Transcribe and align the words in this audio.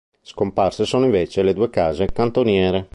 Scomparse 0.23 0.83
sono 0.83 1.05
invece 1.05 1.43
le 1.43 1.53
due 1.53 1.69
case 1.69 2.11
cantoniere. 2.11 2.89